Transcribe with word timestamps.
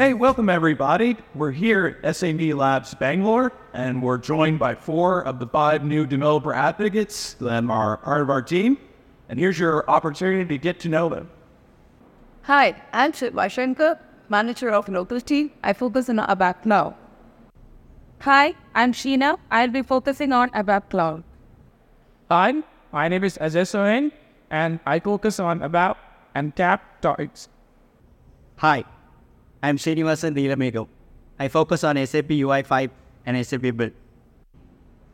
Hey, 0.00 0.14
welcome 0.14 0.48
everybody. 0.48 1.18
We're 1.34 1.50
here 1.50 2.00
at 2.02 2.16
SAP 2.16 2.40
Labs 2.54 2.94
Bangalore, 2.94 3.52
and 3.74 4.02
we're 4.02 4.16
joined 4.16 4.58
by 4.58 4.74
four 4.74 5.20
of 5.26 5.38
the 5.38 5.46
five 5.46 5.84
new 5.84 6.06
developer 6.06 6.54
advocates 6.54 7.34
that 7.34 7.64
are 7.64 7.98
part 7.98 8.22
of 8.22 8.30
our 8.30 8.40
team. 8.40 8.78
And 9.28 9.38
here's 9.38 9.58
your 9.58 9.84
opportunity 9.90 10.46
to 10.46 10.56
get 10.56 10.80
to 10.80 10.88
know 10.88 11.10
them. 11.10 11.28
Hi, 12.44 12.82
I'm 12.94 13.12
Shiva 13.12 13.50
Shankar, 13.50 14.00
manager 14.30 14.70
of 14.70 14.88
local 14.88 15.20
team. 15.20 15.50
I 15.62 15.74
focus 15.74 16.08
on 16.08 16.16
ABAP 16.16 16.62
Cloud. 16.62 16.94
Hi, 18.20 18.54
I'm 18.74 18.94
Sheena. 18.94 19.36
I'll 19.50 19.68
be 19.68 19.82
focusing 19.82 20.32
on 20.32 20.48
ABAP 20.52 20.88
Cloud. 20.88 21.24
Hi, 22.30 22.54
my 22.90 23.08
name 23.08 23.24
is 23.24 23.36
Ajay 23.36 23.66
Sohen, 23.66 24.12
and 24.48 24.80
I 24.86 24.98
focus 24.98 25.38
on 25.38 25.60
ABAP 25.60 25.96
and 26.34 26.56
CAP 26.56 27.02
topics. 27.02 27.50
Hi, 28.56 28.86
I'm 29.62 29.76
Srinivasan 29.76 30.34
Nilamego. 30.34 30.88
I 31.38 31.48
focus 31.48 31.84
on 31.84 31.96
SAP 32.06 32.28
UI5 32.28 32.90
and 33.26 33.46
SAP 33.46 33.76
Build. 33.76 33.92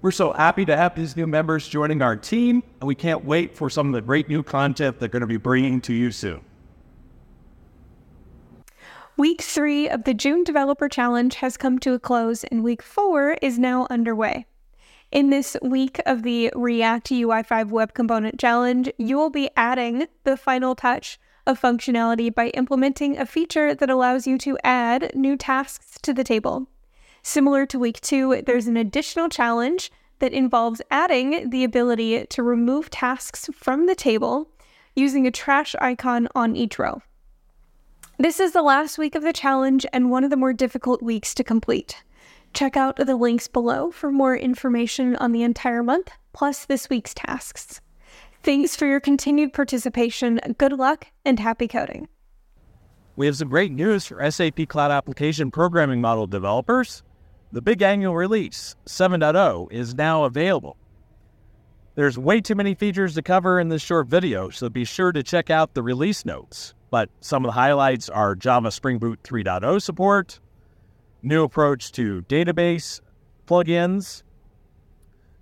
We're 0.00 0.10
so 0.10 0.32
happy 0.32 0.64
to 0.64 0.76
have 0.76 0.96
these 0.96 1.16
new 1.16 1.28
members 1.28 1.68
joining 1.68 2.02
our 2.02 2.16
team, 2.16 2.64
and 2.80 2.88
we 2.88 2.96
can't 2.96 3.24
wait 3.24 3.54
for 3.54 3.70
some 3.70 3.86
of 3.86 3.92
the 3.92 4.00
great 4.00 4.28
new 4.28 4.42
content 4.42 4.98
they're 4.98 5.08
going 5.08 5.20
to 5.20 5.28
be 5.28 5.36
bringing 5.36 5.80
to 5.82 5.92
you 5.92 6.10
soon. 6.10 6.40
Week 9.16 9.40
three 9.40 9.88
of 9.88 10.02
the 10.02 10.14
June 10.14 10.42
Developer 10.42 10.88
Challenge 10.88 11.36
has 11.36 11.56
come 11.56 11.78
to 11.78 11.92
a 11.92 12.00
close, 12.00 12.42
and 12.42 12.64
week 12.64 12.82
four 12.82 13.36
is 13.42 13.60
now 13.60 13.86
underway. 13.90 14.46
In 15.12 15.30
this 15.30 15.56
week 15.62 16.00
of 16.04 16.24
the 16.24 16.50
React 16.56 17.10
UI5 17.10 17.70
Web 17.70 17.94
Component 17.94 18.40
Challenge, 18.40 18.90
you 18.98 19.16
will 19.16 19.30
be 19.30 19.50
adding 19.56 20.08
the 20.24 20.36
final 20.36 20.74
touch 20.74 21.20
of 21.46 21.60
functionality 21.60 22.34
by 22.34 22.48
implementing 22.48 23.18
a 23.18 23.26
feature 23.26 23.74
that 23.74 23.90
allows 23.90 24.26
you 24.26 24.38
to 24.38 24.58
add 24.64 25.10
new 25.14 25.36
tasks 25.36 25.98
to 26.02 26.12
the 26.12 26.24
table. 26.24 26.68
Similar 27.22 27.66
to 27.66 27.78
week 27.78 28.00
two, 28.00 28.42
there's 28.46 28.66
an 28.66 28.76
additional 28.76 29.28
challenge 29.28 29.90
that 30.18 30.32
involves 30.32 30.82
adding 30.90 31.50
the 31.50 31.64
ability 31.64 32.26
to 32.26 32.42
remove 32.42 32.90
tasks 32.90 33.48
from 33.52 33.86
the 33.86 33.94
table 33.94 34.48
using 34.94 35.26
a 35.26 35.30
trash 35.30 35.74
icon 35.80 36.28
on 36.34 36.54
each 36.54 36.78
row. 36.78 37.02
This 38.18 38.38
is 38.38 38.52
the 38.52 38.62
last 38.62 38.98
week 38.98 39.14
of 39.14 39.22
the 39.22 39.32
challenge 39.32 39.84
and 39.92 40.10
one 40.10 40.22
of 40.22 40.30
the 40.30 40.36
more 40.36 40.52
difficult 40.52 41.02
weeks 41.02 41.34
to 41.34 41.42
complete. 41.42 42.02
Check 42.54 42.76
out 42.76 42.96
the 42.96 43.16
links 43.16 43.48
below 43.48 43.90
for 43.90 44.12
more 44.12 44.36
information 44.36 45.16
on 45.16 45.32
the 45.32 45.42
entire 45.42 45.82
month, 45.82 46.10
plus 46.32 46.64
this 46.66 46.90
week's 46.90 47.14
tasks. 47.14 47.80
Thanks 48.42 48.74
for 48.74 48.86
your 48.86 48.98
continued 48.98 49.52
participation. 49.52 50.40
Good 50.58 50.72
luck 50.72 51.06
and 51.24 51.38
happy 51.38 51.68
coding. 51.68 52.08
We 53.14 53.26
have 53.26 53.36
some 53.36 53.48
great 53.48 53.70
news 53.70 54.04
for 54.04 54.30
SAP 54.30 54.68
Cloud 54.68 54.90
Application 54.90 55.52
Programming 55.52 56.00
Model 56.00 56.26
developers. 56.26 57.04
The 57.52 57.62
big 57.62 57.82
annual 57.82 58.16
release, 58.16 58.74
7.0, 58.86 59.70
is 59.70 59.94
now 59.94 60.24
available. 60.24 60.76
There's 61.94 62.18
way 62.18 62.40
too 62.40 62.56
many 62.56 62.74
features 62.74 63.14
to 63.14 63.22
cover 63.22 63.60
in 63.60 63.68
this 63.68 63.82
short 63.82 64.08
video, 64.08 64.48
so 64.48 64.68
be 64.68 64.84
sure 64.84 65.12
to 65.12 65.22
check 65.22 65.48
out 65.50 65.74
the 65.74 65.82
release 65.82 66.24
notes. 66.24 66.74
But 66.90 67.10
some 67.20 67.44
of 67.44 67.50
the 67.50 67.52
highlights 67.52 68.08
are 68.08 68.34
Java 68.34 68.72
Spring 68.72 68.98
Boot 68.98 69.22
3.0 69.22 69.80
support, 69.80 70.40
new 71.22 71.44
approach 71.44 71.92
to 71.92 72.22
database 72.22 73.02
plugins, 73.46 74.24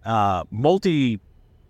uh, 0.05 0.45
multi 0.51 1.19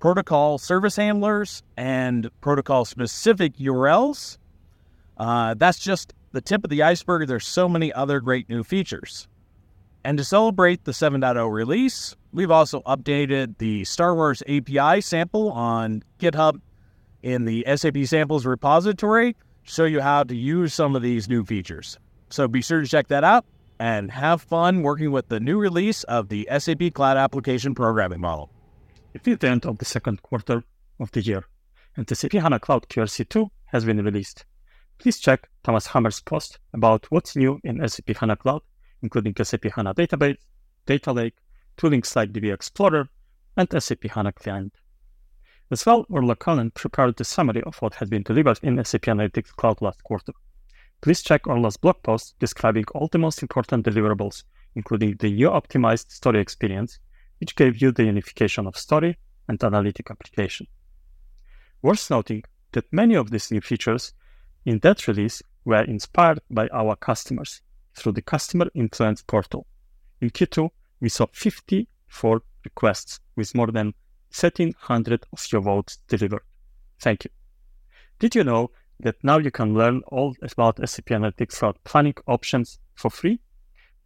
protocol 0.01 0.59
service 0.59 0.97
handlers, 0.97 1.63
and 1.77 2.29
protocol 2.41 2.85
specific 2.85 3.57
URLs. 3.59 4.39
Uh, 5.17 5.55
that's 5.55 5.79
just 5.79 6.15
the 6.33 6.41
tip 6.41 6.65
of 6.65 6.71
the 6.71 6.83
iceberg. 6.83 7.29
There's 7.29 7.47
so 7.47 7.69
many 7.69 7.93
other 7.93 8.21
great 8.21 8.49
new 8.49 8.65
features. 8.65 9.29
And 10.03 10.17
to 10.17 10.25
celebrate 10.25 10.85
the 10.85 10.93
7.0 10.93 11.53
release, 11.53 12.17
we've 12.33 12.51
also 12.51 12.81
updated 12.83 13.59
the 13.59 13.85
Star 13.85 14.15
Wars 14.15 14.43
API 14.49 15.03
sample 15.03 15.53
on 15.53 16.03
GitHub 16.19 16.61
in 17.23 17.45
the 17.45 17.65
SAP 17.77 17.99
samples 18.07 18.47
repository 18.47 19.35
to 19.35 19.39
show 19.63 19.85
you 19.85 20.01
how 20.01 20.23
to 20.25 20.35
use 20.35 20.73
some 20.73 20.97
of 20.97 21.03
these 21.03 21.29
new 21.29 21.45
features. 21.45 21.99
So 22.31 22.49
be 22.49 22.63
sure 22.63 22.81
to 22.81 22.87
check 22.87 23.09
that 23.09 23.25
out 23.25 23.45
and 23.79 24.11
have 24.11 24.41
fun 24.41 24.83
working 24.83 25.13
with 25.13 25.29
the 25.29 25.41
new 25.41 25.59
release 25.59 26.05
of 26.05 26.31
the 26.31 26.49
SAP 26.59 26.95
Cloud 26.95 27.19
Application 27.19 27.75
Programming 27.75 28.21
Model. 28.21 28.51
Is 29.13 29.39
the 29.39 29.49
end 29.49 29.67
of 29.67 29.79
the 29.79 29.85
second 29.85 30.23
quarter 30.23 30.63
of 31.01 31.11
the 31.11 31.21
year, 31.21 31.45
and 31.97 32.07
the 32.07 32.15
SAP 32.15 32.33
HANA 32.33 32.61
Cloud 32.61 32.89
QRC2 32.89 33.51
has 33.67 33.85
been 33.85 34.05
released. 34.05 34.45
Please 34.99 35.19
check 35.19 35.51
Thomas 35.65 35.89
Hammer's 35.89 36.21
post 36.21 36.61
about 36.73 37.11
what's 37.11 37.35
new 37.35 37.59
in 37.65 37.87
SAP 37.89 38.17
HANA 38.17 38.37
Cloud, 38.37 38.63
including 39.03 39.35
SAP 39.43 39.65
HANA 39.65 39.95
Database, 39.95 40.39
Data 40.87 41.13
Lake, 41.13 41.35
toolings 41.77 42.15
like 42.15 42.33
DB 42.33 42.55
Explorer, 42.55 43.09
and 43.57 43.69
SAP 43.83 44.05
HANA 44.05 44.33
Client. 44.33 44.75
As 45.73 45.85
well, 45.85 46.07
Orla 46.09 46.37
Cullen 46.37 46.71
prepared 46.71 47.21
a 47.21 47.25
summary 47.25 47.63
of 47.65 47.77
what 47.83 47.95
has 47.95 48.09
been 48.09 48.23
delivered 48.23 48.61
in 48.63 48.83
SAP 48.85 49.03
Analytics 49.03 49.57
Cloud 49.57 49.83
last 49.83 50.05
quarter. 50.05 50.33
Please 51.01 51.21
check 51.21 51.49
Orla's 51.49 51.77
blog 51.77 52.01
post 52.05 52.37
describing 52.39 52.85
all 52.95 53.09
the 53.09 53.19
most 53.19 53.43
important 53.43 53.85
deliverables, 53.85 54.45
including 54.77 55.17
the 55.17 55.33
new 55.33 55.49
optimized 55.49 56.13
story 56.13 56.41
experience, 56.41 57.01
which 57.41 57.57
gave 57.57 57.81
you 57.81 57.91
the 57.93 58.05
unification 58.05 58.67
of 58.67 58.77
story 58.77 59.19
and 59.49 59.63
analytic 59.65 60.11
application. 60.11 60.67
Worth 61.83 62.11
noting 62.11 62.45
that 62.73 62.93
many 62.93 63.15
of 63.15 63.31
these 63.31 63.51
new 63.51 63.61
features 63.61 64.13
in 64.65 64.79
that 64.81 65.09
release 65.09 65.43
were 65.65 65.83
inspired 65.83 66.41
by 66.51 66.69
our 66.69 66.97
customers 66.97 67.63
through 67.95 68.13
the 68.13 68.23
Customer 68.23 68.67
Influence 68.75 69.23
Portal. 69.23 69.67
In 70.21 70.31
Q2, 70.31 70.71
we 71.01 71.09
saw 71.09 71.27
54 71.33 72.43
requests 72.65 73.21
with 73.37 73.55
more 73.55 73.69
than 73.69 73.95
1300 74.39 75.27
of 75.33 75.47
your 75.51 75.63
votes 75.63 75.99
delivered. 76.09 76.43
Thank 77.01 77.25
you. 77.25 77.31
Did 78.19 78.35
you 78.35 78.45
know 78.45 78.71
that 79.03 79.23
now 79.23 79.39
you 79.39 79.51
can 79.51 79.75
learn 79.75 80.03
all 80.09 80.35
about 80.43 80.77
SAP 80.89 81.07
Analytics 81.07 81.59
Cloud 81.59 81.79
planning 81.85 82.15
options 82.27 82.79
for 82.95 83.11
free. 83.11 83.41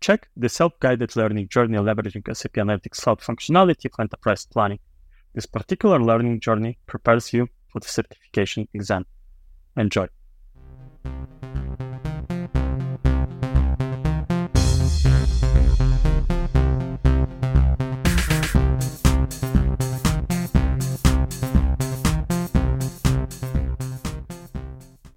Check 0.01 0.29
the 0.37 0.49
self-guided 0.49 1.17
learning 1.17 1.49
journey 1.49 1.79
leveraging 1.79 2.37
SAP 2.37 2.53
Analytics 2.53 3.01
Cloud 3.03 3.21
functionality 3.21 3.91
for 3.91 4.03
enterprise 4.03 4.47
planning. 4.47 4.79
This 5.35 5.47
particular 5.47 6.01
learning 6.01 6.41
journey 6.41 6.79
prepares 6.87 7.33
you 7.33 7.49
for 7.69 7.81
the 7.81 7.89
certification 7.89 8.69
exam. 8.75 9.07
Enjoy. 9.77 10.09